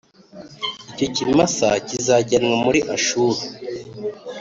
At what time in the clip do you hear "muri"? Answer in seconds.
2.63-2.79